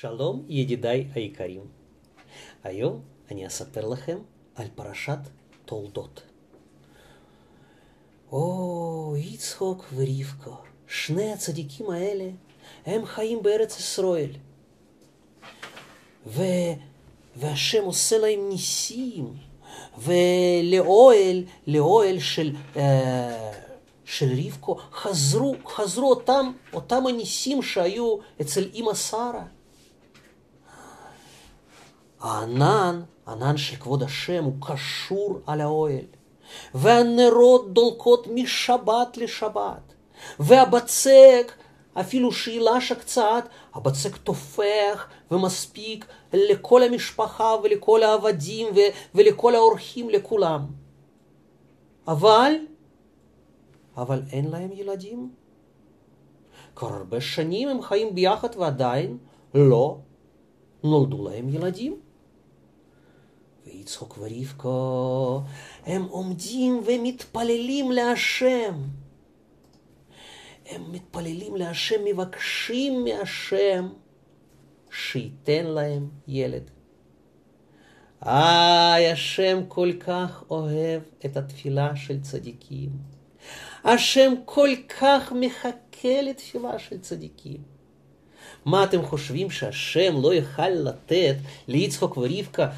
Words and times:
שלום 0.00 0.44
ידידיי 0.48 1.06
היקרים. 1.14 1.60
היום 2.64 3.00
אני 3.30 3.46
אספר 3.46 3.88
לכם 3.88 4.18
על 4.54 4.66
פרשת 4.74 5.18
תולדות. 5.64 6.22
או, 8.32 9.14
יצחוק 9.18 9.84
ורבקה, 9.94 10.50
שני 10.86 11.32
הצדיקים 11.32 11.90
האלה, 11.90 12.30
הם 12.86 13.06
חיים 13.06 13.42
בארץ 13.42 13.78
ישראל. 13.78 14.30
ו... 16.26 16.42
והשם 17.36 17.84
עושה 17.84 18.18
להם 18.18 18.48
ניסים, 18.48 19.34
ולאוהל, 19.98 21.44
לאוהל 21.66 22.18
של, 22.18 22.52
אה, 22.76 23.52
של 24.04 24.32
רבקו, 24.46 24.74
חזרו, 24.74 25.54
חזרו 25.66 26.10
אותם, 26.10 26.52
אותם 26.72 27.06
הניסים 27.06 27.62
שהיו 27.62 28.16
אצל 28.40 28.70
אמא 28.74 28.94
שרה. 28.94 29.44
הענן, 32.22 33.02
ענן 33.28 33.56
של 33.56 33.76
כבוד 33.76 34.02
השם, 34.02 34.44
הוא 34.44 34.54
קשור 34.60 35.40
על 35.46 35.60
האוהל. 35.60 36.04
והנרות 36.74 37.72
דולקות 37.72 38.26
משבת 38.26 39.16
לשבת. 39.16 39.94
והבצק, 40.40 41.52
אפילו 41.94 42.32
שילש 42.32 42.92
קצת, 42.92 43.48
הבצק 43.74 44.16
תופח 44.16 45.08
ומספיק 45.30 46.06
לכל 46.32 46.82
המשפחה 46.82 47.54
ולכל 47.62 48.02
העבדים 48.02 48.66
ולכל 49.14 49.54
האורחים, 49.54 50.10
לכולם. 50.10 50.66
אבל, 52.08 52.52
אבל 53.96 54.22
אין 54.32 54.50
להם 54.50 54.72
ילדים. 54.72 55.30
כבר 56.76 56.88
הרבה 56.88 57.20
שנים 57.20 57.68
הם 57.68 57.82
חיים 57.82 58.14
ביחד 58.14 58.48
ועדיין 58.56 59.18
לא 59.54 59.98
נולדו 60.84 61.24
להם 61.28 61.48
ילדים. 61.48 62.01
ויצחוק 63.82 64.18
ורבקה, 64.18 65.48
הם 65.86 66.02
עומדים 66.02 66.82
ומתפללים 66.86 67.92
להשם. 67.92 68.74
הם 70.66 70.92
מתפללים 70.92 71.56
להשם, 71.56 72.04
מבקשים 72.04 73.04
מהשם 73.04 73.88
שייתן 74.90 75.66
להם 75.66 76.08
ילד. 76.28 76.70
איי, 78.26 79.12
השם 79.12 79.60
כל 79.68 79.92
כך 80.00 80.44
אוהב 80.50 81.02
את 81.24 81.36
התפילה 81.36 81.96
של 81.96 82.20
צדיקים. 82.20 82.90
השם 83.84 84.32
כל 84.44 84.68
כך 85.00 85.32
מחכה 85.32 86.22
לתפילה 86.22 86.78
של 86.78 86.98
צדיקים. 86.98 87.62
מה 88.64 88.84
אתם 88.84 89.02
חושבים 89.02 89.50
שהשם 89.50 90.22
לא 90.22 90.34
יכל 90.34 90.68
לתת 90.68 91.36
ליצחוק 91.68 92.16
ורבקה 92.16 92.70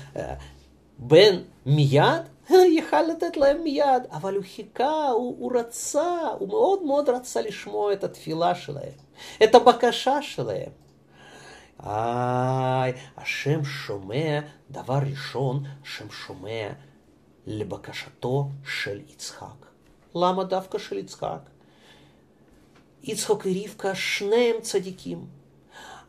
בן 0.98 1.42
מיד? 1.66 2.22
יכל 2.50 3.02
לתת 3.02 3.36
להם 3.36 3.62
מיד, 3.64 4.02
אבל 4.10 4.34
הוא 4.34 4.44
חיכה, 4.56 5.08
הוא, 5.08 5.36
הוא 5.38 5.58
רצה, 5.58 6.18
הוא 6.38 6.48
מאוד 6.48 6.82
מאוד 6.82 7.08
רצה 7.08 7.40
לשמוע 7.40 7.92
את 7.92 8.04
התפילה 8.04 8.54
שלהם, 8.54 8.92
את 9.44 9.54
הבקשה 9.54 10.22
שלהם. 10.22 10.70
איי, 11.86 12.92
השם 13.16 13.64
שומע, 13.64 14.40
דבר 14.70 14.98
ראשון, 15.10 15.64
השם 15.82 16.10
שומע 16.10 16.68
לבקשתו 17.46 18.48
של 18.64 19.00
יצחק. 19.08 19.66
למה 20.14 20.44
דווקא 20.44 20.78
של 20.78 20.98
יצחק? 20.98 21.40
יצחק 23.02 23.46
ורבקה 23.46 23.94
שניהם 23.94 24.56
צדיקים, 24.60 25.26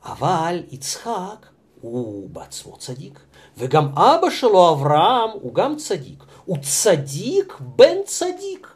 אבל 0.04 0.64
יצחק 0.72 1.46
הוא 1.86 2.30
בעצמו 2.32 2.78
צדיק, 2.78 3.20
וגם 3.58 3.88
אבא 3.98 4.30
שלו 4.30 4.72
אברהם 4.72 5.30
הוא 5.34 5.54
גם 5.54 5.76
צדיק, 5.76 6.24
הוא 6.46 6.58
צדיק 6.62 7.54
בן 7.60 7.98
צדיק. 8.06 8.68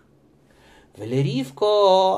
ולרבקה, 0.99 1.65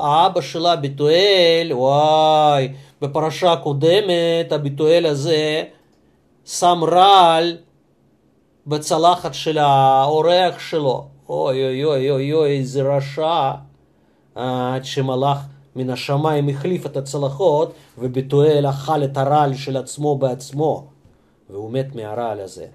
האבא 0.02 0.40
שלה 0.40 0.76
בתואל, 0.76 1.68
וואי, 1.70 2.72
בפרשה 3.00 3.52
הקודמת 3.52 4.52
הביטואל 4.52 5.06
הזה 5.06 5.64
שם 6.44 6.80
רעל 6.84 7.56
בצלחת 8.66 9.34
של 9.34 9.58
האורח 9.58 10.58
שלו. 10.58 11.06
אוי 11.28 11.64
אוי 11.64 11.84
אוי 11.84 12.10
אוי 12.10 12.32
אוי, 12.32 12.58
איזה 12.58 12.82
רשע. 12.82 13.50
עד 14.34 14.84
שמלאך 14.84 15.38
מן 15.76 15.90
השמיים 15.90 16.48
החליף 16.48 16.86
את 16.86 16.96
הצלחות, 16.96 17.74
ובתואל 17.98 18.66
אכל 18.70 19.04
את 19.04 19.16
הרעל 19.16 19.54
של 19.54 19.76
עצמו 19.76 20.18
בעצמו, 20.18 20.86
והוא 21.50 21.70
מת 21.70 21.94
מהרעל 21.94 22.40
הזה. 22.40 22.66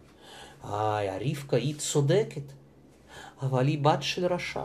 איי, 0.63 1.31
רבקה 1.31 1.57
היא 1.57 1.75
צודקת, 1.77 2.53
אבל 3.41 3.67
היא 3.67 3.83
בת 3.83 4.03
של 4.03 4.25
רשע. 4.25 4.63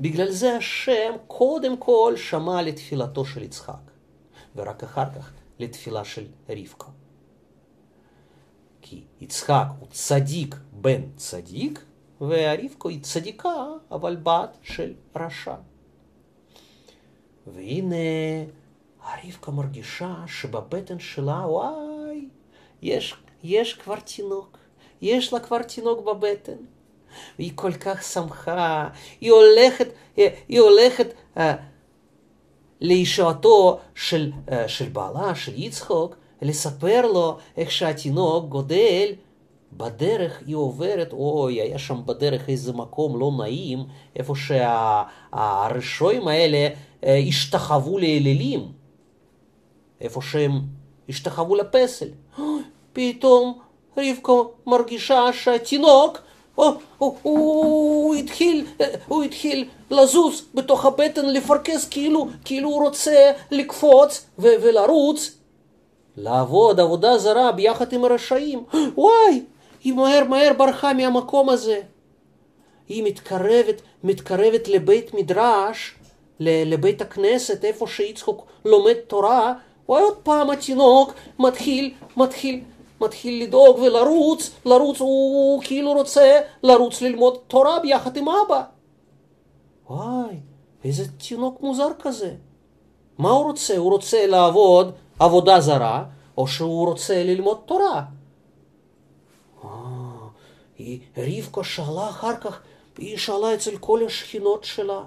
בגלל 0.00 0.30
זה 0.30 0.56
השם 0.56 1.12
קודם 1.26 1.76
כל 1.76 2.14
שמע 2.16 2.62
לתפילתו 2.62 3.24
של 3.24 3.42
יצחק, 3.42 3.90
ורק 4.56 4.82
אחר 4.84 5.10
כך 5.16 5.30
לתפילה 5.58 6.04
של 6.04 6.24
רבקה. 6.48 6.88
כי 8.82 9.02
יצחק 9.20 9.66
הוא 9.80 9.88
צדיק 9.90 10.56
בן 10.72 11.02
צדיק, 11.16 11.84
ורבקה 12.20 12.88
היא 12.88 13.02
צדיקה, 13.02 13.64
אבל 13.90 14.16
בת 14.16 14.56
של 14.62 14.92
רשע. 15.16 15.54
והנה 17.46 17.96
רבקה 19.24 19.50
מרגישה 19.50 20.14
שבבטן 20.26 20.98
שלה, 20.98 21.46
וואי, 21.46 22.28
יש, 22.82 23.14
יש 23.42 23.74
כבר 23.74 24.00
תינוק, 24.00 24.58
יש 25.02 25.32
לה 25.32 25.40
כבר 25.40 25.62
תינוק 25.62 26.04
בבטן. 26.04 26.56
והיא 27.38 27.52
כל 27.54 27.72
כך 27.72 28.02
שמחה, 28.02 28.88
היא 29.20 29.32
הולכת, 29.32 29.88
היא 30.48 30.60
הולכת 30.60 31.14
uh, 31.36 31.40
לישועתו 32.80 33.80
של, 33.94 34.32
uh, 34.48 34.52
של 34.66 34.88
בעלה, 34.88 35.34
של 35.34 35.62
יצחוק, 35.62 36.16
לספר 36.42 37.06
לו 37.12 37.36
איך 37.56 37.70
שהתינוק 37.70 38.48
גודל. 38.48 39.12
בדרך 39.76 40.42
היא 40.46 40.56
עוברת, 40.56 41.12
אוי, 41.12 41.60
היה 41.60 41.78
שם 41.78 42.00
בדרך 42.06 42.48
איזה 42.48 42.72
מקום 42.72 43.20
לא 43.20 43.30
נעים, 43.38 43.84
איפה 44.16 44.34
שהרשועים 44.36 46.28
האלה 46.28 46.56
אה, 46.56 46.74
השתחוו 47.02 47.98
לאלילים, 47.98 48.68
איפה 50.00 50.22
שהם 50.22 50.52
השתחוו 51.08 51.54
לפסל. 51.54 52.08
פתאום 52.92 53.58
רבקה 53.96 54.32
מרגישה 54.66 55.32
שהתינוק, 55.32 56.18
הוא, 56.54 58.14
התחיל, 58.14 58.66
הוא 59.08 59.22
התחיל 59.22 59.68
לזוז 59.90 60.44
בתוך 60.54 60.84
הבטן, 60.84 61.26
לפרכס 61.26 61.88
כאילו, 61.88 62.28
כאילו 62.44 62.68
הוא 62.68 62.82
רוצה 62.82 63.32
לקפוץ 63.50 64.26
ולרוץ, 64.38 65.38
לעבוד 66.16 66.80
עבודה 66.80 67.18
זרה 67.18 67.52
ביחד 67.52 67.92
עם 67.92 68.04
הרשעים. 68.04 68.64
וואי, 68.94 69.42
היא 69.84 69.92
מהר 69.92 70.24
מהר 70.28 70.52
ברחה 70.56 70.92
מהמקום 70.92 71.48
הזה. 71.48 71.80
היא 72.88 73.04
מתקרבת, 73.04 73.82
מתקרבת 74.04 74.68
לבית 74.68 75.14
מדרש, 75.14 75.94
לבית 76.66 77.02
הכנסת, 77.02 77.64
איפה 77.64 77.86
שיצחוק 77.86 78.46
לומד 78.64 78.94
תורה, 79.06 79.52
ועוד 79.88 80.16
פעם 80.22 80.50
התינוק 80.50 81.14
מתחיל, 81.38 81.94
מתחיל, 82.16 82.60
מתחיל 83.00 83.42
לדאוג 83.42 83.78
ולרוץ, 83.78 84.50
לרוץ, 84.64 85.00
הוא, 85.00 85.62
כאילו 85.62 85.92
רוצה 85.92 86.40
לרוץ 86.62 87.02
ללמוד 87.02 87.38
תורה 87.48 87.80
ביחד 87.80 88.16
עם 88.16 88.28
אבא. 88.28 88.62
וואי, 89.90 90.36
איזה 90.84 91.04
תינוק 91.08 91.60
מוזר 91.60 91.88
כזה. 91.98 92.34
מה 93.18 93.30
הוא 93.30 93.44
רוצה? 93.44 93.76
הוא 93.76 93.90
רוצה 93.90 94.26
לעבוד 94.26 94.92
עבודה 95.18 95.60
זרה, 95.60 96.04
או 96.38 96.46
שהוא 96.46 96.86
רוצה 96.88 97.24
ללמוד 97.24 97.58
תורה? 97.66 98.02
היא, 100.78 101.00
רבקה 101.16 101.64
שאלה 101.64 102.08
אחר 102.08 102.36
כך, 102.36 102.60
היא 102.98 103.16
שאלה 103.16 103.54
אצל 103.54 103.76
כל 103.78 104.06
השכינות 104.06 104.64
שלה, 104.64 105.04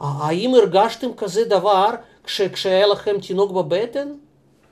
האם 0.00 0.54
הרגשתם 0.54 1.14
כזה 1.16 1.44
דבר 1.44 1.90
כש, 2.24 2.40
כשהיה 2.40 2.86
לכם 2.86 3.20
תינוק 3.20 3.50
בבטן? 3.50 4.12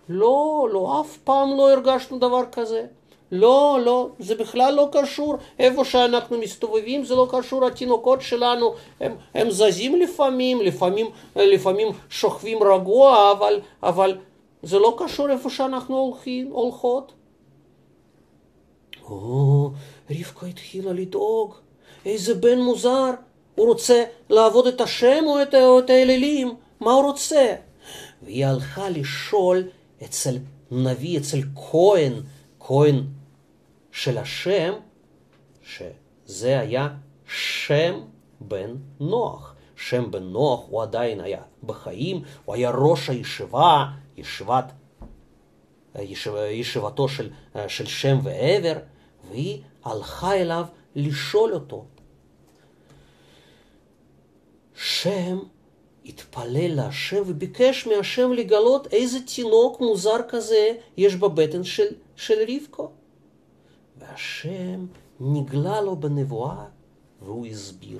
לא, 0.08 0.68
לא, 0.72 1.00
אף 1.00 1.16
פעם 1.16 1.56
לא 1.56 1.72
הרגשנו 1.72 2.18
דבר 2.18 2.42
כזה. 2.52 2.86
לא, 3.32 3.78
לא, 3.84 4.08
זה 4.18 4.34
בכלל 4.34 4.74
לא 4.74 4.88
קשור. 4.92 5.36
איפה 5.58 5.84
שאנחנו 5.84 6.38
מסתובבים 6.38 7.04
זה 7.04 7.14
לא 7.14 7.28
קשור. 7.30 7.64
התינוקות 7.64 8.22
שלנו 8.22 8.74
הם, 9.00 9.16
הם 9.34 9.50
זזים 9.50 10.00
לפעמים, 10.00 10.60
לפעמים, 10.60 11.06
לפעמים 11.36 11.88
שוכבים 12.10 12.62
רגוע, 12.62 13.32
אבל, 13.32 13.60
אבל 13.82 14.16
זה 14.62 14.78
לא 14.78 14.96
קשור 14.98 15.30
איפה 15.30 15.50
שאנחנו 15.50 15.98
הולכים, 15.98 16.50
הולכות. 16.50 17.12
או, 19.08 19.70
רבקה 20.10 20.46
התחילה 20.46 20.92
לדאוג, 20.92 21.54
איזה 22.06 22.34
בן 22.34 22.60
מוזר, 22.60 23.10
הוא 23.54 23.66
רוצה 23.66 24.04
לעבוד 24.30 24.66
את 24.66 24.80
השם 24.80 25.24
או 25.26 25.42
את, 25.42 25.54
או 25.54 25.78
את 25.78 25.90
האלילים, 25.90 26.54
מה 26.80 26.92
הוא 26.92 27.02
רוצה? 27.02 27.54
והיא 28.22 28.46
הלכה 28.46 28.88
לשאול 28.88 29.68
אצל 30.04 30.36
נביא 30.70 31.18
אצל 31.18 31.38
כהן, 31.70 32.12
כהן 32.60 33.04
של 33.92 34.18
השם, 34.18 34.72
שזה 35.62 36.60
היה 36.60 36.88
שם 37.26 38.00
בן 38.40 38.74
נוח. 39.00 39.54
שם 39.76 40.10
בן 40.10 40.22
נוח 40.22 40.60
הוא 40.68 40.82
עדיין 40.82 41.20
היה 41.20 41.42
בחיים, 41.64 42.22
הוא 42.44 42.54
היה 42.54 42.70
ראש 42.70 43.10
הישיבה, 43.10 43.84
ישיבת, 44.16 44.72
ישיב, 45.98 46.34
ישיבתו 46.50 47.08
של, 47.08 47.30
של 47.68 47.86
שם 47.86 48.18
ועבר, 48.22 48.74
והיא 49.30 49.60
הלכה 49.84 50.34
אליו 50.34 50.64
לשאול 50.96 51.52
אותו. 51.54 51.84
שם 54.76 55.38
התפלל 56.04 56.74
להשם 56.74 57.22
וביקש 57.26 57.86
מהשם 57.86 58.32
לגלות 58.32 58.86
איזה 58.92 59.18
תינוק 59.34 59.80
מוזר 59.80 60.16
כזה 60.28 60.68
יש 60.96 61.16
בבטן 61.16 61.64
של, 61.64 61.86
של 62.16 62.34
רבקו. 62.48 62.90
והשם 63.96 64.86
נגלה 65.20 65.80
לו 65.80 65.96
בנבואה 65.96 66.64
והוא 67.22 67.46
הסביר. 67.46 67.98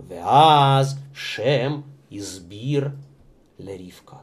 ואז 0.00 0.94
שם 1.14 1.80
הסביר 2.12 2.88
לרבקה. 3.58 4.16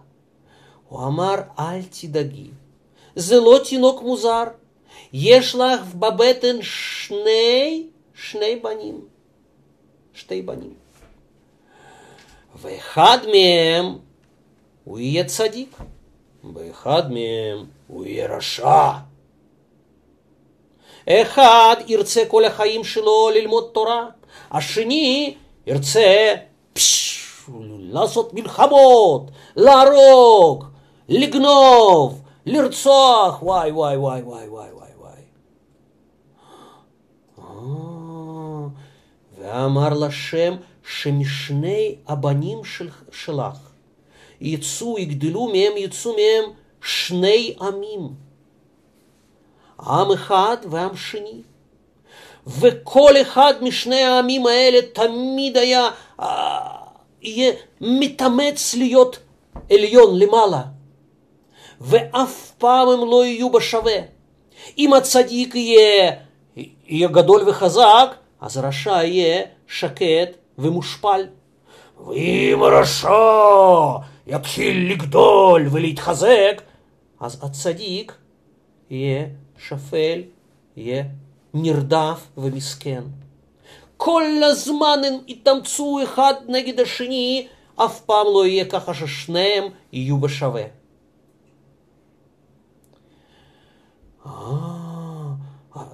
הוא 0.89 1.07
אמר, 1.07 1.35
אל 1.59 1.81
תדאגי, 2.01 2.50
זה 3.15 3.35
לא 3.35 3.59
תינוק 3.69 4.01
מוזר, 4.01 4.44
יש 5.13 5.55
לך 5.55 5.95
בבטן 5.95 6.61
שני, 6.61 7.88
שני 8.13 8.55
בנים. 8.55 9.01
שתי 10.13 10.41
בנים. 10.41 10.82
ואחד 12.55 13.17
מהם 13.25 13.97
הוא 14.83 15.00
יהיה 15.00 15.23
צדיק, 15.23 15.77
ואחד 16.53 17.11
מהם 17.11 17.65
הוא 17.88 18.05
יהיה 18.05 18.38
רשע. 18.38 18.91
אחד 21.09 21.75
ירצה 21.88 22.25
כל 22.27 22.45
החיים 22.45 22.83
שלו 22.83 23.29
ללמוד 23.33 23.69
תורה, 23.73 24.05
השני 24.51 25.35
ירצה 25.67 26.35
פש, 26.73 27.19
לעשות 27.79 28.33
מלחמות, 28.33 29.31
להרוג, 29.55 30.65
לגנוב, 31.09 32.21
לרצוח, 32.45 33.44
וואי 33.44 33.71
וואי 33.71 33.97
וואי 33.97 34.21
וואי 34.21 34.47
וואי 34.47 34.71
וואי 34.71 34.91
וואי. 35.00 35.21
אה, 37.39 38.67
ואמר 39.39 39.89
לשם 39.94 40.55
שמשני 40.88 41.95
הבנים 42.07 42.63
של, 42.63 42.89
שלך 43.12 43.57
יצאו, 44.41 45.00
יגדלו 45.00 45.45
מהם, 45.45 45.71
יצאו 45.77 46.12
מהם 46.12 46.53
שני 46.81 47.56
עמים. 47.62 48.09
עם 49.80 50.12
אחד 50.12 50.57
ועם 50.69 50.95
שני. 50.95 51.41
וכל 52.47 53.13
אחד 53.21 53.53
משני 53.62 54.03
העמים 54.03 54.47
האלה 54.47 54.81
תמיד 54.94 55.57
היה, 55.57 55.89
אה, 56.19 56.59
יהיה 57.21 57.53
מתאמץ 57.81 58.75
להיות 58.75 59.19
עליון 59.71 60.19
למעלה. 60.19 60.62
ואף 61.81 62.51
פעם 62.57 62.89
הם 62.89 63.00
לא 63.09 63.25
יהיו 63.25 63.50
בשווה. 63.50 63.97
אם 64.77 64.94
הצדיק 64.94 65.56
יהיה, 65.56 66.12
יהיה 66.88 67.07
גדול 67.07 67.50
וחזק, 67.50 68.15
אז 68.41 68.57
הרשע 68.57 69.03
יהיה 69.03 69.41
שקט 69.68 70.42
ומושפל. 70.57 71.21
ואם 72.07 72.63
הרשע 72.63 73.09
יתחיל 74.27 74.91
לגדול 74.91 75.67
ולהתחזק, 75.71 76.61
אז 77.19 77.44
הצדיק 77.44 78.13
יהיה 78.89 79.25
שפל, 79.57 80.21
יהיה 80.77 81.03
נרדף 81.53 82.27
ומסכן. 82.38 83.03
כל 83.97 84.23
הזמן 84.44 85.00
הם 85.07 85.13
יתאמצו 85.27 86.00
אחד 86.03 86.33
נגד 86.47 86.79
השני, 86.79 87.47
אף 87.75 88.01
פעם 88.01 88.25
לא 88.33 88.45
יהיה 88.45 88.65
ככה 88.65 88.94
ששניהם 88.94 89.63
יהיו 89.91 90.17
בשווה. 90.17 90.63
אה, 94.25 94.82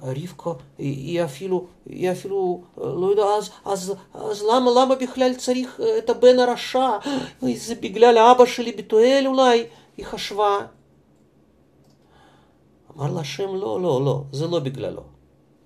רבקה 0.02 0.50
היא 0.78 1.24
אפילו, 1.24 1.66
היא 1.86 2.12
אפילו, 2.12 2.60
לא 2.76 3.06
יודע, 3.10 3.22
אז, 3.22 3.50
אז, 3.64 3.94
אז 4.14 4.42
למה, 4.42 4.70
למה 4.70 4.94
בכלל 4.94 5.34
צריך 5.34 5.80
את 5.98 6.10
הבן 6.10 6.38
הרשע? 6.38 6.88
זה 7.54 7.74
בגלל 7.74 8.18
אבא 8.18 8.46
שלי 8.46 8.72
בתואל 8.72 9.24
אולי, 9.26 9.64
היא 9.96 10.06
חשבה. 10.06 10.58
אמר 12.96 13.12
לה 13.12 13.20
השם, 13.20 13.54
לא, 13.54 13.80
לא, 13.82 14.04
לא, 14.04 14.22
זה 14.32 14.46
לא 14.46 14.58
בגללו. 14.58 15.02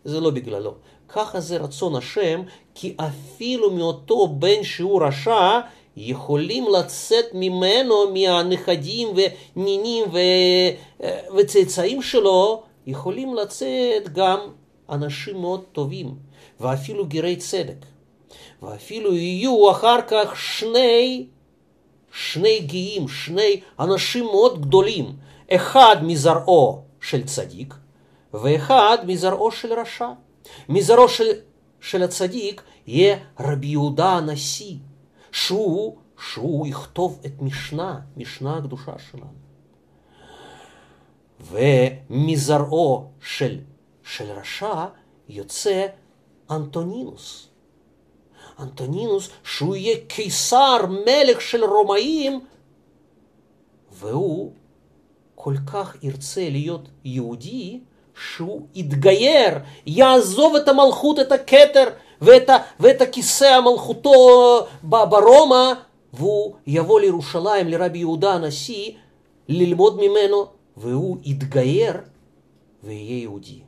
זה 0.04 0.20
לא 0.20 0.30
בגללו. 0.30 0.74
ככה 1.08 1.40
זה 1.40 1.56
רצון 1.56 1.96
השם, 1.96 2.42
כי 2.74 2.96
אפילו 2.96 3.70
מאותו 3.70 4.28
בן 4.28 4.62
שהוא 4.62 5.02
רשע, 5.02 5.60
יכולים 5.96 6.66
לצאת 6.72 7.24
ממנו, 7.34 7.94
מהנכדים 8.12 9.08
ונינים 9.56 10.04
ו... 10.12 10.18
וצאצאים 11.36 12.02
שלו, 12.02 12.62
יכולים 12.86 13.34
לצאת 13.34 14.12
גם 14.12 14.38
אנשים 14.90 15.40
מאוד 15.40 15.64
טובים, 15.72 16.14
ואפילו 16.60 17.06
גרי 17.06 17.36
צדק. 17.36 17.86
ואפילו 18.62 19.14
יהיו 19.14 19.70
אחר 19.70 19.98
כך 20.08 20.36
שני, 20.36 21.26
שני 22.12 22.60
גאים, 22.60 23.08
שני 23.08 23.60
אנשים 23.80 24.24
מאוד 24.24 24.60
גדולים, 24.60 25.12
אחד 25.50 25.96
מזרעו 26.02 26.82
של 27.00 27.24
צדיק, 27.24 27.74
ואחד 28.34 28.98
מזרעו 29.06 29.50
של 29.50 29.72
רשע. 29.72 30.08
מזרעו 30.68 31.08
של, 31.08 31.28
של 31.80 32.02
הצדיק 32.02 32.62
יהיה 32.86 33.16
רבי 33.40 33.66
יהודה 33.66 34.12
הנשיא, 34.12 34.76
שהוא, 35.32 35.96
שהוא 36.30 36.66
יכתוב 36.66 37.20
את 37.26 37.42
משנה, 37.42 38.00
משנה 38.16 38.56
הקדושה 38.56 38.92
שלנו. 39.10 39.43
ומזרעו 41.50 43.04
של, 43.20 43.58
של 44.02 44.30
רשע 44.30 44.84
יוצא 45.28 45.86
אנטונינוס. 46.50 47.48
אנטונינוס 48.58 49.28
שהוא 49.44 49.76
יהיה 49.76 49.96
קיסר, 50.06 50.76
מלך 50.88 51.40
של 51.40 51.64
רומאים, 51.64 52.40
והוא 53.92 54.52
כל 55.34 55.54
כך 55.66 55.96
ירצה 56.02 56.48
להיות 56.50 56.88
יהודי, 57.04 57.80
שהוא 58.34 58.66
יתגייר, 58.74 59.58
יעזוב 59.86 60.56
את 60.56 60.68
המלכות, 60.68 61.20
את 61.20 61.32
הכתר 61.32 61.84
ואת, 62.20 62.50
ה, 62.50 62.56
ואת 62.80 63.00
הכיסא 63.00 63.44
המלכותו 63.44 64.10
ברומא, 64.82 65.72
והוא 66.14 66.54
יבוא 66.66 67.00
לירושלים, 67.00 67.68
לרבי 67.68 67.98
יהודה 67.98 68.32
הנשיא, 68.32 68.92
ללמוד 69.48 69.96
ממנו 69.96 70.46
והוא 70.76 71.18
יתגייר 71.22 72.00
ויהיה 72.84 73.20
יהודי. 73.22 73.60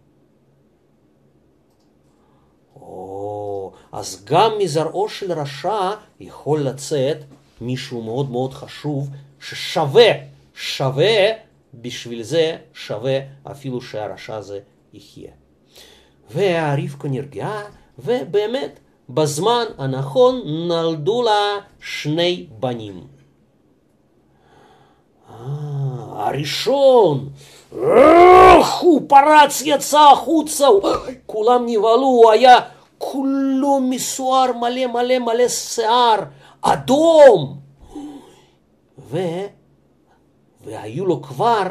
או, 2.77 3.73
אז 3.93 4.25
גם 4.25 4.51
מזרעו 4.59 5.09
של 5.09 5.33
רשע 5.33 5.91
יכול 6.21 6.61
לצאת 6.61 7.17
מישהו 7.61 8.03
מאוד 8.03 8.31
מאוד 8.31 8.55
חשוב 8.55 9.11
ששווה, 9.41 10.13
שווה, 10.55 11.33
בשביל 11.75 12.23
זה 12.23 12.57
שווה 12.75 13.19
אפילו 13.51 13.81
שהרשע 13.81 14.37
הזה 14.37 14.61
יחיה. 14.93 15.33
והרבקה 16.31 17.09
נרגעה, 17.09 17.63
ובאמת 17.99 18.81
בזמן 19.09 19.65
הנכון 19.79 20.43
נולדו 20.69 21.23
לה 21.23 21.57
שני 21.81 22.47
בנים. 22.59 23.16
הראשון, 26.17 27.29
איך 27.73 28.75
הוא 28.81 29.03
פרץ, 29.09 29.63
יצא 29.65 30.01
החוצה, 30.13 30.67
כולם 31.27 31.67
נבהלו, 31.67 32.07
הוא 32.07 32.31
היה 32.31 32.59
כולו 32.99 33.81
מסוער, 33.81 34.53
מלא 34.53 34.87
מלא 34.87 35.19
מלא 35.19 35.49
שיער, 35.49 36.19
אדום. 36.63 37.57
ו... 38.99 39.19
והיו 40.65 41.07
לו 41.07 41.23
כבר, 41.23 41.63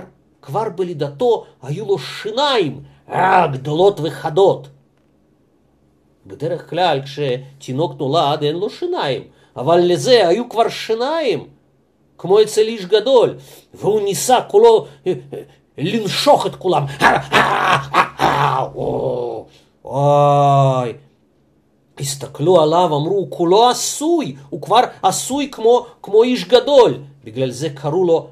כבר 0.42 0.70
בלידתו, 0.76 1.46
היו 1.64 1.86
לו 1.86 2.00
שיניים 2.00 2.82
גדולות 3.52 4.00
וחדות. 4.04 4.68
בדרך 6.26 6.70
כלל 6.70 7.02
כשתינוק 7.02 7.94
נולד 8.00 8.44
אין 8.44 8.56
לו 8.56 8.70
שיניים, 8.70 9.24
אבל 9.56 9.80
לזה 9.84 10.28
היו 10.28 10.50
כבר 10.50 10.70
שיניים. 10.70 11.55
כמו 12.18 12.42
אצל 12.42 12.62
איש 12.62 12.86
גדול, 12.86 13.36
והוא 13.74 14.02
ניסה 14.02 14.42
כולו 14.48 14.86
לנשוך 15.78 16.46
את 16.46 16.56
כולם. 16.56 16.86
אוי, 19.86 20.94
הסתכלו 22.00 22.62
עליו, 22.62 22.86
אמרו, 22.86 23.16
הוא 23.16 23.28
כולו 23.30 23.70
עשוי, 23.70 24.36
הוא 24.50 24.62
כבר 24.62 24.82
עשוי 25.04 25.50
כמו, 25.52 25.86
כמו 26.02 26.24
איש 26.24 26.46
גדול. 26.46 26.98
בגלל 27.24 27.52
זה 27.52 27.70
קראו 27.70 28.06
לו 28.06 28.28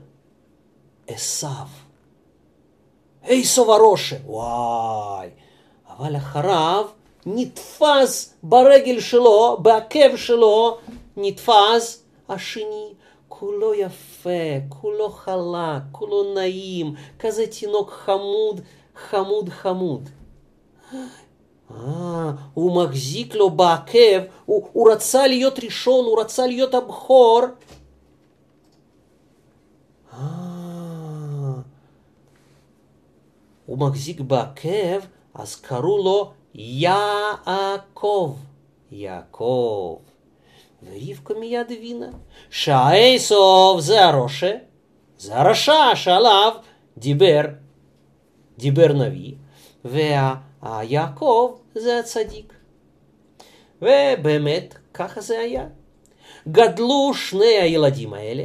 עשיו. 1.08 1.68
עשו 3.24 3.62
ורושה, 3.62 4.16
וואי. 4.26 5.30
אבל 5.98 6.18
אחריו 6.18 6.86
נתפס 7.26 8.34
ברגל 8.44 9.00
שלו, 9.00 9.58
בעקב 9.62 10.16
שלו, 10.16 10.78
נתפס 11.18 12.04
השני. 12.30 12.94
כולו 13.40 13.74
יפה, 13.74 14.30
כולו 14.70 15.10
חלק, 15.10 15.82
כולו 15.92 16.34
נעים, 16.34 16.96
כזה 17.20 17.48
תינוק 17.48 17.92
חמוד, 17.92 18.62
חמוד 18.96 19.50
חמוד. 19.50 20.10
אה, 21.72 22.32
הוא 22.54 22.84
מחזיק 22.84 23.36
לו 23.36 23.50
בעקב, 23.50 24.22
הוא, 24.46 24.68
הוא 24.74 24.92
רצה 24.92 25.28
להיות 25.28 25.60
ראשון, 25.64 26.06
הוא 26.06 26.22
רצה 26.22 26.48
להיות 26.48 26.74
הבכור. 26.74 27.42
אה, 30.14 30.20
הוא 33.66 33.78
מחזיק 33.78 34.20
בעקב, 34.20 35.00
אז 35.34 35.56
קראו 35.56 36.04
לו 36.04 36.32
יעקב. 36.56 38.34
יעקב. 38.92 39.98
ורבקה 40.86 41.34
מיד 41.34 41.72
הבינה 41.72 42.10
שהעשוב 42.50 43.80
זה 43.80 44.06
הראשה, 44.06 44.56
זה 45.18 45.36
הרשע 45.36 45.96
שעליו 45.96 46.52
דיבר, 46.98 47.42
דיבר 48.58 48.94
נביא, 48.94 49.32
והיעקב 49.86 51.56
זה 51.76 52.00
הצדיק. 52.00 52.54
ובאמת, 53.82 54.76
ככה 54.94 55.22
זה 55.22 55.40
היה. 55.40 55.66
גדלו 56.48 57.12
שני 57.14 57.46
הילדים 57.46 58.14
האלה, 58.14 58.44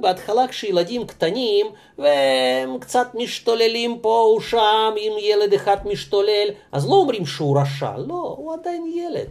בהתחלה 0.00 0.48
כשילדים 0.48 1.06
קטנים 1.06 1.66
והם 1.98 2.78
קצת 2.78 3.06
משתוללים 3.14 3.98
פה 4.00 4.34
ושם, 4.38 4.94
אם 4.96 5.12
ילד 5.18 5.52
אחד 5.52 5.76
משתולל, 5.86 6.48
אז 6.72 6.88
לא 6.88 6.94
אומרים 6.94 7.26
שהוא 7.26 7.60
רשע, 7.60 7.96
לא, 7.96 8.34
הוא 8.38 8.54
עדיין 8.54 8.86
ילד. 8.86 9.28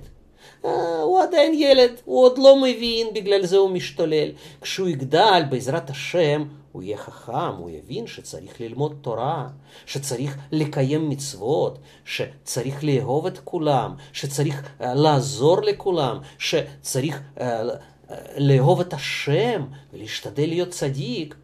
הוא 1.04 1.22
עדיין 1.22 1.54
ילד, 1.54 1.92
הוא 2.06 2.24
עוד 2.24 2.38
לא 2.38 2.62
מבין, 2.62 3.08
בגלל 3.14 3.46
זה 3.46 3.58
הוא 3.58 3.70
משתולל. 3.70 4.30
כשהוא 4.62 4.88
יגדל, 4.88 5.44
בעזרת 5.50 5.90
השם, 5.90 6.44
הוא 6.72 6.84
יהיה 6.84 6.98
חכם, 6.98 7.56
הוא 7.58 7.70
יבין 7.70 8.08
שצריך 8.08 8.62
ללמוד 8.62 8.96
תורה, 9.02 9.48
שצריך 9.86 10.38
לקיים 10.52 11.10
מצוות, 11.10 11.80
שצריך 12.06 12.84
לאהוב 12.84 13.26
את 13.26 13.40
כולם, 13.44 13.96
שצריך 14.14 14.62
uh, 14.62 14.86
לעזור 14.86 15.62
לכולם, 15.62 16.20
שצריך 16.38 17.22
uh, 17.38 17.40
uh, 17.42 18.14
לאהוב 18.38 18.80
את 18.80 18.94
השם 18.94 19.66
ולהשתדל 19.94 20.46
להיות 20.50 20.70
צדיק. 20.70 21.36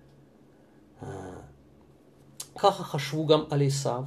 ככה 2.60 2.84
חשבו 2.84 3.26
גם 3.26 3.44
על 3.50 3.62
עשיו. 3.62 4.04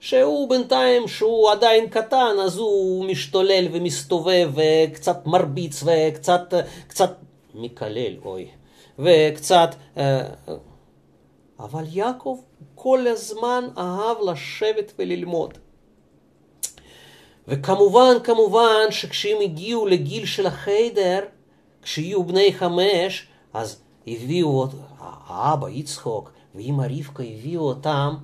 שהוא 0.00 0.50
בינתיים, 0.50 1.08
שהוא 1.08 1.50
עדיין 1.50 1.88
קטן, 1.88 2.36
אז 2.44 2.58
הוא 2.58 3.04
משתולל 3.04 3.68
ומסתובב 3.72 4.50
וקצת 4.54 5.26
מרביץ 5.26 5.82
וקצת 5.86 6.54
קצת 6.88 7.14
מקלל, 7.54 8.12
אוי, 8.24 8.48
וקצת... 8.98 9.74
אה, 9.96 10.22
אבל 11.60 11.84
יעקב 11.92 12.38
כל 12.74 13.06
הזמן 13.06 13.68
אהב 13.78 14.16
לשבת 14.30 14.92
וללמוד. 14.98 15.58
וכמובן, 17.48 18.14
כמובן, 18.24 18.90
שכשהם 18.90 19.36
הגיעו 19.40 19.86
לגיל 19.86 20.26
של 20.26 20.46
החיידר, 20.46 21.20
כשיהיו 21.82 22.24
בני 22.24 22.52
חמש, 22.52 23.26
אז 23.54 23.80
הביאו, 24.06 24.66
האבא 24.98 25.68
יצחוק 25.68 26.32
ואמא 26.54 26.86
רבקה 26.98 27.22
הביאו 27.22 27.62
אותם 27.62 28.14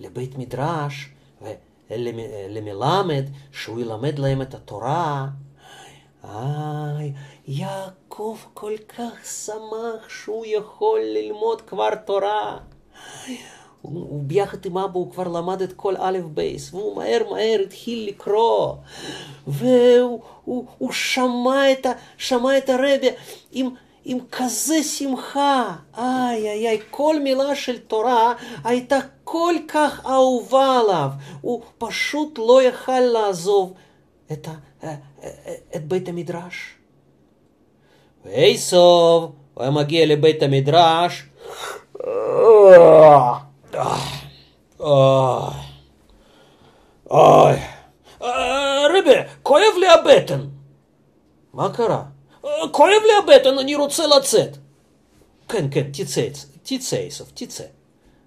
לבית 0.00 0.38
מדרש 0.38 1.08
ולמלמד, 1.90 3.24
שהוא 3.52 3.80
ילמד 3.80 4.18
להם 4.18 4.42
את 4.42 4.54
התורה. 4.54 5.26
איי, 6.24 7.12
יעקב 7.48 8.38
כל 8.54 8.72
כך 8.88 9.26
שמח 9.26 10.08
שהוא 10.08 10.44
יכול 10.46 11.00
ללמוד 11.02 11.60
כבר 11.60 11.94
תורה. 11.94 12.58
הוא 13.82 14.22
ביחד 14.22 14.66
עם 14.66 14.78
אבא 14.78 14.94
הוא 14.94 15.12
כבר 15.12 15.28
למד 15.28 15.62
את 15.62 15.72
כל 15.72 15.94
א' 15.98 16.18
בייס, 16.34 16.74
והוא 16.74 16.96
מהר 16.96 17.22
מהר 17.30 17.60
התחיל 17.64 18.08
לקרוא, 18.08 18.74
והוא 19.46 20.20
הוא, 20.44 20.64
הוא 20.78 20.92
שמע, 20.92 21.72
את 21.72 21.86
ה, 21.86 21.92
שמע 22.18 22.58
את 22.58 22.68
הרבי 22.68 23.08
עם, 23.52 23.68
עם 24.04 24.18
כזה 24.32 24.82
שמחה, 24.82 25.76
איי 25.98 26.48
איי 26.48 26.68
איי, 26.68 26.80
כל 26.90 27.20
מילה 27.22 27.54
של 27.54 27.78
תורה 27.78 28.34
הייתה 28.64 28.98
כל 29.32 29.54
כך 29.68 30.06
אהובה 30.06 30.80
עליו, 30.80 31.08
הוא 31.40 31.62
פשוט 31.78 32.38
לא 32.38 32.62
יכל 32.62 33.00
לעזוב 33.00 33.74
את, 34.32 34.48
ה, 34.48 34.50
אה, 34.84 34.94
אה, 35.22 35.54
את 35.76 35.84
בית 35.88 36.08
המדרש. 36.08 36.74
ועשוב, 38.24 39.32
הוא 39.54 39.62
היה 39.62 39.70
מגיע 39.70 40.06
לבית 40.06 40.42
המדרש, 40.42 41.26
אוי, 47.10 47.56
רבי, 48.98 49.14
כואב 49.42 49.74
לי 49.80 49.88
הבטן. 49.88 50.40
מה 51.54 51.72
קרה? 51.72 52.02
כואב 52.70 53.02
לי 53.06 53.12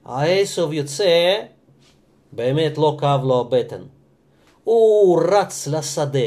העשב 0.06 0.74
יוצא, 0.74 1.36
באמת 2.32 2.78
לא 2.78 2.98
כאב 3.00 3.24
לו 3.24 3.40
הבטן. 3.40 3.82
הוא 4.64 5.22
רץ 5.32 5.68
לשדה, 5.68 6.20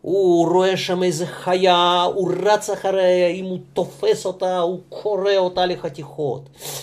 הוא 0.00 0.48
רואה 0.48 0.76
שם 0.76 1.02
איזה 1.02 1.26
חיה, 1.26 2.02
הוא 2.02 2.32
רץ 2.42 2.70
אחריה, 2.70 3.26
אם 3.26 3.44
הוא 3.44 3.58
תופס 3.72 4.26
אותה, 4.26 4.58
הוא 4.58 4.80
קורע 4.88 5.36
אותה 5.36 5.66
לחתיכות. 5.66 6.42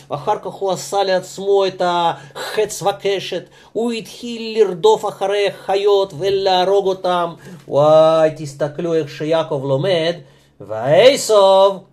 אחר 0.10 0.40
כך 0.40 0.52
הוא 0.52 0.72
עשה 0.72 1.04
לעצמו 1.04 1.66
את 1.66 1.82
החץ 1.86 2.82
וקשת, 2.82 3.44
הוא 3.74 3.92
התחיל 3.92 4.60
לרדוף 4.60 5.06
אחרי 5.06 5.46
חיות 5.52 6.14
ולהרוג 6.18 6.88
אותם. 6.88 7.34
וואי, 7.68 8.30
תסתכלו 8.38 8.94
איך 8.94 9.10
שיעקב 9.10 9.62
לומד, 9.68 10.14
ועשוב, 10.62 11.84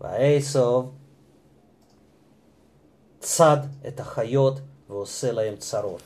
ועשוב, 0.00 0.90
צד 3.22 3.56
את 3.88 4.00
החיות 4.00 4.60
ועושה 4.88 5.32
להם 5.32 5.56
צרות. 5.56 6.02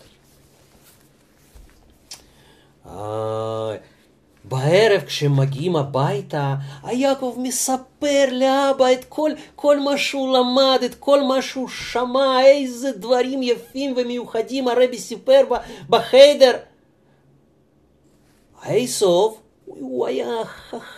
איי. 2.86 3.78
בערב 4.48 5.00
כשהם 5.06 5.36
מגיעים 5.36 5.76
הביתה, 5.76 6.54
היעקב 6.82 7.36
מספר 7.38 8.24
לאבא 8.32 8.92
את 8.92 9.04
כל, 9.08 9.30
כל 9.56 9.80
מה 9.80 9.98
שהוא 9.98 10.38
למד, 10.38 10.78
את 10.84 10.94
כל 10.94 11.22
מה 11.22 11.42
שהוא 11.42 11.68
שמע, 11.68 12.40
איזה 12.44 12.92
דברים 12.92 13.42
יפים 13.42 13.94
ומיוחדים 13.96 14.68
הרבי 14.68 14.98
סיפר 14.98 15.40
בחדר. 15.88 16.56
עשוב, 18.62 19.40
הוא 19.64 20.06
היה 20.06 20.44
חכם, 20.44 20.95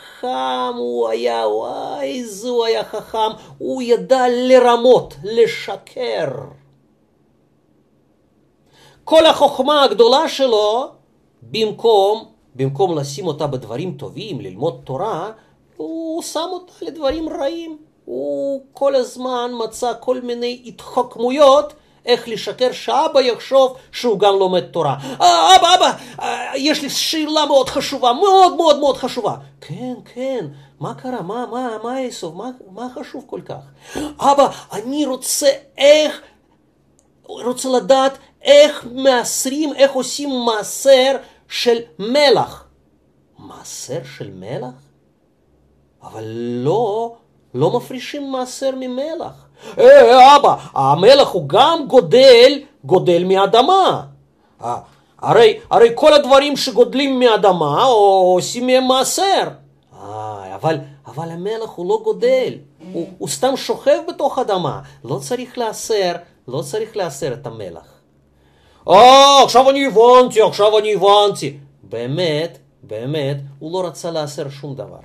הוא 0.76 1.08
היה, 1.08 1.48
וואי, 1.48 2.20
איזה 2.20 2.48
הוא 2.48 2.64
היה 2.64 2.84
חכם, 2.84 3.30
הוא 3.58 3.82
ידע 3.82 4.24
לרמות, 4.28 5.14
לשקר. 5.24 6.28
כל 9.04 9.26
החוכמה 9.26 9.84
הגדולה 9.84 10.28
שלו, 10.28 10.88
במקום 11.42 12.24
במקום 12.58 12.98
לשים 12.98 13.26
אותה 13.26 13.46
בדברים 13.46 13.94
טובים, 13.96 14.40
ללמוד 14.40 14.80
תורה, 14.84 15.30
הוא 15.76 16.22
שם 16.22 16.48
אותה 16.52 16.72
לדברים 16.82 17.28
רעים. 17.28 17.78
הוא 18.04 18.62
כל 18.72 18.94
הזמן 18.94 19.50
מצא 19.64 19.92
כל 20.00 20.20
מיני 20.20 20.62
התחכמויות 20.66 21.72
איך 22.08 22.28
לשקר 22.28 22.72
שאבא 22.72 23.20
יחשוב 23.20 23.76
שהוא 23.92 24.18
גם 24.18 24.34
לומד 24.34 24.60
תורה. 24.60 24.96
אה, 25.20 25.56
אבא, 25.56 25.74
אבא, 25.74 25.92
אה, 26.20 26.52
יש 26.56 26.82
לי 26.82 26.90
שאלה 26.90 27.46
מאוד 27.46 27.68
חשובה, 27.68 28.12
מאוד 28.12 28.56
מאוד 28.56 28.78
מאוד 28.78 28.96
חשובה. 28.96 29.36
כן, 29.60 29.94
כן, 30.14 30.46
מה 30.80 30.94
קרה? 30.94 31.22
מה, 31.22 31.46
מה, 31.50 31.68
מה 31.84 32.00
יסוף? 32.00 32.34
מה, 32.34 32.50
מה 32.70 32.86
חשוב 32.94 33.24
כל 33.26 33.40
כך? 33.44 33.98
אבא, 34.18 34.48
אני 34.72 35.06
רוצה 35.06 35.48
איך, 35.78 36.20
רוצה 37.24 37.68
לדעת 37.68 38.18
איך 38.42 38.86
מעשרים, 38.92 39.74
איך 39.74 39.92
עושים 39.92 40.30
מעשר 40.46 41.16
של 41.48 41.78
מלח. 41.98 42.64
מעשר 43.38 44.00
של 44.16 44.30
מלח? 44.30 44.74
אבל 46.02 46.24
לא, 46.64 47.16
לא 47.54 47.76
מפרישים 47.76 48.32
מעשר 48.32 48.70
ממלח. 48.76 49.47
אה, 49.78 50.36
אבא, 50.36 50.56
המלח 50.74 51.28
הוא 51.28 51.48
גם 51.48 51.84
גודל, 51.86 52.60
גודל 52.84 53.24
מאדמה. 53.24 54.02
הרי, 55.18 55.58
הרי 55.70 55.88
כל 55.94 56.12
הדברים 56.12 56.56
שגודלים 56.56 57.20
מאדמה 57.20 57.84
עושים 57.84 58.66
מהם 58.66 58.84
מעשר. 58.84 59.42
אה, 60.02 60.54
אבל, 60.54 60.78
אבל 61.06 61.30
המלך 61.30 61.70
הוא 61.70 61.88
לא 61.88 62.00
גודל, 62.04 62.54
הוא, 62.92 63.06
הוא 63.18 63.28
סתם 63.28 63.56
שוכב 63.56 63.98
בתוך 64.08 64.38
אדמה, 64.38 64.80
לא 65.04 65.18
צריך 65.18 65.58
לאסר, 65.58 66.12
לא 66.48 66.62
צריך 66.62 66.96
לאסר 66.96 67.32
את 67.32 67.46
המלך. 67.46 67.84
אה, 68.88 69.42
עכשיו 69.44 69.70
אני 69.70 69.86
הבנתי, 69.86 70.42
עכשיו 70.42 70.78
אני 70.78 70.94
הבנתי. 70.94 71.58
באמת, 71.82 72.58
באמת, 72.82 73.36
הוא 73.58 73.72
לא 73.72 73.86
רצה 73.86 74.10
לאסר 74.10 74.48
שום 74.48 74.74
דבר. 74.74 74.98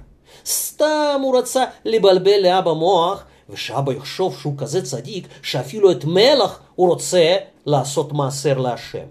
סתם 0.45 1.19
הוא 1.23 1.37
רצה 1.37 1.63
לבלבל 1.85 2.39
לאבא 2.43 2.71
מוח, 2.73 3.23
ושאבא 3.49 3.93
יחשוב 3.93 4.37
שהוא 4.39 4.53
כזה 4.57 4.81
צדיק, 4.81 5.27
שאפילו 5.41 5.91
את 5.91 6.05
מלך 6.05 6.59
הוא 6.75 6.89
רוצה 6.89 7.35
לעשות 7.65 8.13
מעשר 8.13 8.57
להשם. 8.57 9.05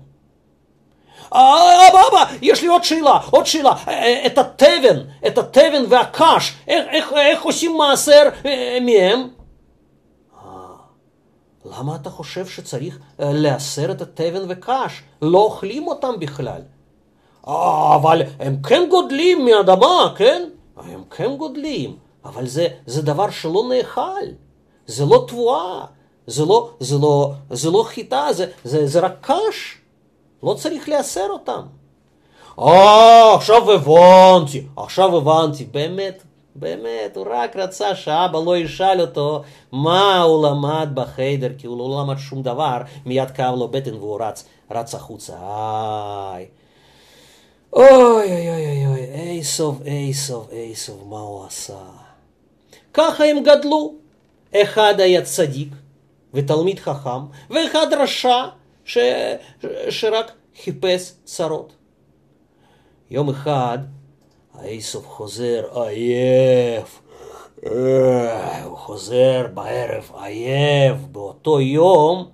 אה, 1.34 1.88
אבא, 1.88 2.00
אבא, 2.10 2.24
יש 2.42 2.62
לי 2.62 2.68
עוד 2.68 2.84
שאלה, 2.84 3.18
עוד 3.30 3.46
שאלה. 3.46 3.72
אה, 3.88 3.92
אה, 3.92 4.26
את 4.26 4.38
התבן, 4.38 5.00
את 5.26 5.38
התבן 5.38 5.84
והקש, 5.88 6.54
איך, 6.68 6.86
איך, 6.90 7.12
איך 7.12 7.42
עושים 7.42 7.76
מעשר 7.76 8.28
מהם? 8.82 9.28
למה 11.64 11.96
אתה 11.96 12.10
חושב 12.10 12.46
שצריך 12.46 12.98
לאסר 13.18 13.92
את 13.92 14.02
התבן 14.02 14.42
וקש? 14.48 15.02
לא 15.22 15.38
אוכלים 15.38 15.86
אותם 15.86 16.12
בכלל. 16.18 16.60
אבל 17.46 18.22
הם 18.40 18.62
כן 18.62 18.82
גודלים 18.90 19.44
מאדמה, 19.44 20.14
כן? 20.16 20.42
הם 20.76 21.02
כן 21.10 21.36
גודלים, 21.36 21.96
אבל 22.24 22.46
זה, 22.46 22.68
זה 22.86 23.02
דבר 23.02 23.30
שלא 23.30 23.62
נאכל, 23.70 24.26
זה 24.86 25.04
לא 25.04 25.24
תבואה, 25.28 25.84
זה 26.26 26.44
לא, 26.44 26.70
זה 26.80 26.98
לא, 26.98 27.32
זה 27.50 27.70
לא 27.70 27.82
חיטה, 27.86 28.26
זה, 28.32 28.46
זה, 28.64 28.86
זה 28.86 29.00
רק 29.00 29.12
קש. 29.20 29.78
לא 30.42 30.54
צריך 30.54 30.88
לאסר 30.88 31.26
אותם. 31.30 31.62
אה, 32.58 33.34
עכשיו 33.34 33.72
הבנתי, 33.72 34.66
עכשיו 34.76 35.16
הבנתי, 35.16 35.64
באמת, 35.64 36.22
באמת, 36.54 37.16
הוא 37.16 37.26
רק 37.30 37.56
רצה 37.56 37.94
שאבא 37.94 38.38
לא 38.44 38.56
ישאל 38.56 39.00
אותו 39.00 39.42
מה 39.72 40.22
הוא 40.22 40.48
למד 40.48 40.88
בחיידר, 40.94 41.48
כי 41.58 41.66
הוא 41.66 41.78
לא 41.78 42.02
למד 42.02 42.18
שום 42.18 42.42
דבר, 42.42 42.78
מיד 43.06 43.30
כאב 43.30 43.54
לו 43.54 43.68
בטן 43.68 43.94
והוא 43.94 44.20
רץ, 44.20 44.44
רץ 44.70 44.94
החוצה. 44.94 45.32
איי. 45.40 46.46
אוי 47.72 47.84
אוי 47.84 48.48
אוי 48.48 48.86
אוי, 48.86 49.04
איסוב, 49.14 49.82
איסוב, 49.84 50.48
איסוב, 50.52 51.08
מה 51.08 51.18
הוא 51.18 51.44
עשה? 51.46 51.74
ככה 52.94 53.24
הם 53.24 53.42
גדלו. 53.42 53.94
אחד 54.56 55.00
היה 55.00 55.22
צדיק 55.22 55.68
ותלמיד 56.34 56.78
חכם, 56.78 57.20
ואחד 57.50 57.86
רשע 57.92 58.44
ש... 58.84 58.98
שרק 59.90 60.32
חיפש 60.62 61.12
צרות. 61.24 61.72
יום 63.10 63.30
אחד 63.30 63.78
האיסוף 64.54 65.08
חוזר 65.08 65.64
עייף, 65.74 67.02
אה, 67.66 68.64
הוא 68.64 68.76
חוזר 68.76 69.46
בערב 69.54 70.10
עייף, 70.22 70.96
באותו 71.12 71.60
יום 71.60 72.30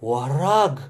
הוא 0.00 0.18
הרג, 0.18 0.80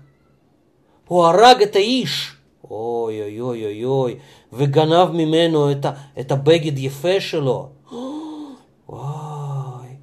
הוא 1.09 1.25
הרג 1.25 1.63
את 1.63 1.77
האיש. 1.77 2.33
אוי 2.71 3.23
אוי 3.23 3.41
אוי 3.41 3.65
אוי 3.65 3.85
אוי, 3.85 4.17
וגנב 4.53 5.11
ממנו 5.11 5.73
את, 5.73 5.85
ה, 5.85 5.91
את 6.21 6.33
הבגד 6.33 6.79
יפה 6.79 7.21
שלו. 7.21 7.76
וואי, 8.89 9.97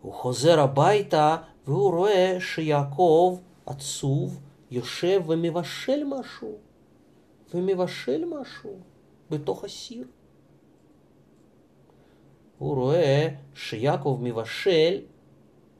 הוא 0.00 0.12
חוזר 0.14 0.60
הביתה 0.60 1.36
והוא 1.66 1.90
רואה 1.90 2.36
שיעקב 2.40 3.38
עצוב 3.66 4.40
יושב 4.70 5.22
ומבשל 5.26 6.04
משהו, 6.04 6.54
ומבשל 7.54 8.24
משהו 8.40 8.78
בתוך 9.30 9.64
הסיר. 9.64 10.06
הוא 12.58 12.74
רואה 12.74 13.28
שיעקב 13.54 14.18
מבשל, 14.22 15.00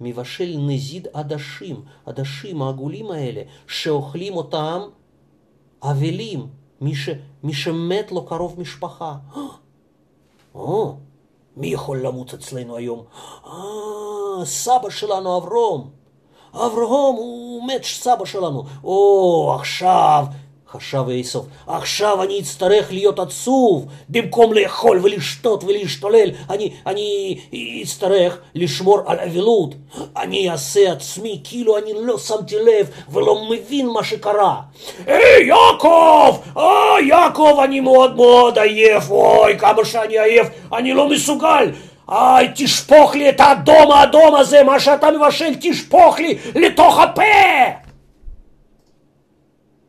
מבשל 0.01 0.57
נזיד 0.59 1.09
עדשים, 1.13 1.83
עדשים 2.07 2.63
העגולים 2.63 3.11
האלה, 3.11 3.43
שאוכלים 3.69 4.33
אותם 4.33 4.81
אבלים, 5.83 6.47
מי, 6.81 6.95
ש, 6.95 7.09
מי 7.43 7.53
שמת 7.53 8.13
לו 8.13 8.27
קרוב 8.27 8.61
משפחה. 8.61 9.17
או, 10.55 10.97
מי 11.57 11.67
יכול 11.67 12.07
למות 12.07 12.35
אצלנו 12.35 12.77
היום? 12.77 13.03
אה, 13.47 14.45
סבא 14.45 14.91
שלנו 14.91 15.37
אברום. 15.37 15.91
אברהם 16.55 17.15
הוא 17.17 17.67
מת 17.67 17.85
סבא 17.85 18.25
שלנו. 18.25 18.65
או, 18.85 19.57
עכשיו, 19.61 20.27
חשב 20.73 21.05
איסוף, 21.09 21.47
עכשיו 21.67 22.23
אני 22.23 22.41
אצטרך 22.41 22.93
להיות 22.93 23.19
עצוב, 23.19 23.87
במקום 24.09 24.53
לאכול 24.53 25.01
ולשתות 25.03 25.65
ולהשתולל, 25.65 26.31
אני, 26.51 26.71
אני 26.87 27.39
אצטרך 27.83 28.39
לשמור 28.55 29.01
על 29.07 29.21
אבילות. 29.21 29.75
אני 30.17 30.51
אעשה 30.51 30.93
עצמי 30.93 31.41
כאילו 31.45 31.79
אני 31.79 31.93
לא 31.95 32.19
שמתי 32.19 32.57
לב 32.57 32.91
ולא 33.11 33.45
מבין 33.51 33.89
מה 33.89 34.05
שקרה. 34.05 34.61
היי, 35.07 35.47
יעקב! 35.47 36.37
אה, 36.57 37.01
יעקב, 37.09 37.61
אני 37.65 37.81
מאוד 37.81 38.17
מאוד 38.17 38.59
עייף, 38.59 39.11
אוי, 39.11 39.59
כמה 39.59 39.85
שאני 39.85 40.19
עייף, 40.19 40.49
אני 40.73 40.93
לא 40.93 41.09
מסוגל. 41.09 41.71
איי, 42.11 42.49
תשפוך 42.55 43.15
לי 43.15 43.29
את 43.29 43.41
האדום 43.41 43.93
האדום 43.93 44.35
הזה, 44.35 44.63
מה 44.63 44.81
שאתה 44.81 45.11
מבשל, 45.11 45.55
תשפוך 45.61 46.19
לי 46.19 46.39
לתוך 46.55 46.99
הפה! 46.99 47.23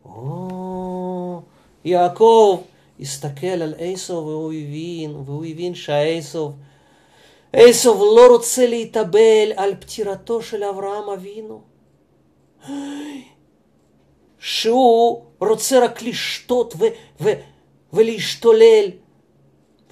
או, 0.06 1.42
יעקב 1.88 2.62
הסתכל 3.00 3.48
על 3.48 3.74
עשו 3.78 4.14
והוא 4.14 4.54
הבין, 4.54 5.16
והוא 5.26 5.46
הבין 5.46 5.76
שהעשו, 5.76 6.52
עשו 7.54 8.16
לא 8.16 8.28
רוצה 8.34 8.68
להתאבל 8.68 9.52
על 9.56 9.76
פטירתו 9.76 10.42
של 10.42 10.64
אברהם 10.64 11.10
אבינו. 11.10 11.62
שהוא 14.40 15.24
רוצה 15.40 15.86
רק 15.86 16.02
לשתות 16.02 16.74
ו- 16.78 16.86
ו- 17.22 17.40
ולהשתולל 17.94 18.86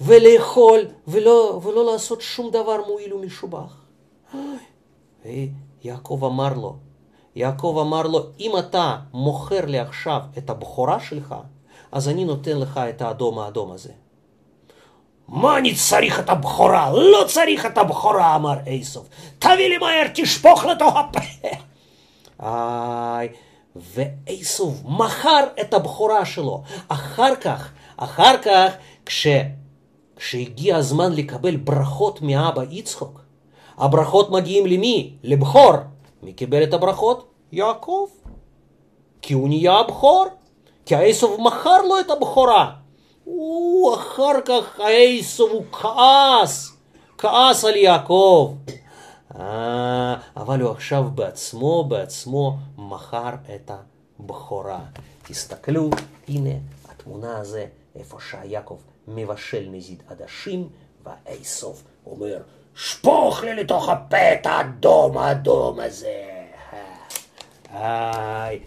ולאכול 0.00 0.80
ולא, 1.08 1.60
ולא 1.62 1.92
לעשות 1.92 2.20
שום 2.20 2.50
דבר 2.50 2.80
מועיל 2.86 3.14
ומשובח. 3.14 3.84
יעקב 5.84 6.24
אמר 6.24 6.54
לו, 6.54 6.76
יעקב 7.36 7.78
אמר 7.80 8.02
לו, 8.02 8.20
אם 8.40 8.58
אתה 8.58 8.96
מוכר 9.12 9.64
לי 9.66 9.78
עכשיו 9.78 10.20
את 10.38 10.50
הבכורה 10.50 11.00
שלך, 11.00 11.34
אז 11.96 12.08
אני 12.08 12.24
נותן 12.24 12.58
לך 12.58 12.80
את 12.88 13.02
האדום 13.02 13.38
האדום 13.38 13.72
הזה. 13.72 13.92
מה 15.28 15.58
אני 15.58 15.74
צריך 15.74 16.20
את 16.20 16.30
הבכורה? 16.30 16.92
לא 16.92 17.24
צריך 17.28 17.66
את 17.66 17.78
הבכורה, 17.78 18.36
אמר 18.36 18.54
איסוף. 18.66 19.08
תביא 19.38 19.68
לי 19.68 19.78
מהר, 19.78 20.06
תשפוך 20.14 20.64
לתוך 20.64 20.94
הפה. 20.96 21.20
איי, 22.42 23.28
ואיסוף 23.76 24.74
מכר 24.84 25.44
את 25.60 25.74
הבכורה 25.74 26.24
שלו. 26.24 26.62
אחר 26.88 27.36
כך, 27.36 27.72
אחר 27.96 28.38
כך, 28.42 28.72
כש... 29.06 29.26
כשהגיע 30.16 30.76
הזמן 30.76 31.12
לקבל 31.12 31.56
ברכות 31.56 32.22
מאבא 32.22 32.62
יצחוק, 32.70 33.20
הברכות 33.78 34.30
מגיעים 34.30 34.66
למי? 34.66 35.16
לבכור. 35.22 35.74
מי 36.22 36.32
קיבל 36.32 36.62
את 36.62 36.74
הברכות? 36.74 37.26
יעקב. 37.52 38.06
כי 39.22 39.34
הוא 39.34 39.48
נהיה 39.48 39.78
הבכור. 39.78 40.26
כי 40.86 40.94
העשב 40.94 41.26
מכר 41.38 41.82
לו 41.82 42.00
את 42.00 42.10
הבכורה. 42.10 42.72
הוא 43.24 43.94
אחר 43.94 44.40
כך 44.44 44.80
העשב 44.80 45.44
הוא 45.44 45.64
כעס, 45.72 46.76
כעס 47.18 47.64
על 47.64 47.76
יעקב. 47.76 48.54
אה, 49.38 50.16
אבל 50.36 50.60
הוא 50.60 50.70
עכשיו 50.70 51.04
בעצמו, 51.14 51.84
בעצמו 51.84 52.56
מכר 52.78 53.30
את 53.54 53.70
הבכורה. 54.20 54.80
תסתכלו, 55.22 55.90
הנה 56.28 56.50
התמונה 56.88 57.38
הזו, 57.38 57.58
איפה 57.96 58.18
שיעקב 58.30 58.78
מבשל 59.08 59.68
נזיד 59.70 60.02
עדשים, 60.08 60.68
והאיסוף 61.04 61.82
אומר, 62.06 62.38
שפוך 62.74 63.44
לי 63.44 63.54
לתוך 63.54 63.88
הפה 63.88 64.32
את 64.32 64.46
האדום 64.46 65.18
האדום 65.18 65.80
הזה. 65.80 66.24
היי. 67.72 68.60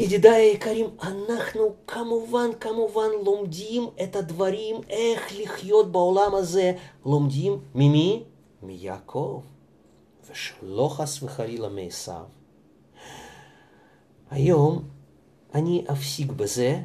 ידידיי 0.00 0.42
היקרים, 0.42 0.86
אנחנו 1.02 1.74
כמובן 1.86 2.50
כמובן 2.60 3.08
לומדים 3.24 3.88
את 4.02 4.16
הדברים, 4.16 4.76
איך 4.90 5.32
לחיות 5.38 5.92
בעולם 5.92 6.34
הזה. 6.34 6.72
לומדים 7.06 7.58
ממי? 7.74 8.24
מיעקב, 8.62 9.42
ושלא 10.30 10.90
חס 10.92 11.22
וחלילה 11.22 11.68
מעשיו. 11.68 12.24
היום 14.30 14.82
אני 15.54 15.84
אפסיק 15.92 16.32
בזה, 16.32 16.80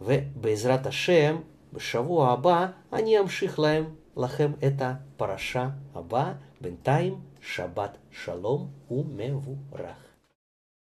ובעזרת 0.00 0.86
השם 0.86 1.36
בשבוע 1.72 2.28
הבא 2.28 2.66
אני 2.92 3.20
אמשיך 3.20 3.58
להם, 3.58 3.84
לכם 4.16 4.52
את 4.66 4.82
הפרשה 4.82 5.68
הבאה. 5.94 6.32
בינתיים, 6.60 7.20
שבת 7.40 7.96
שלום 8.10 8.68
ומבורך. 8.90 10.09